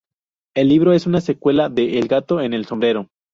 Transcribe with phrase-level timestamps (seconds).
[0.55, 3.07] El libro es una secuela de "El gato en el sombrero".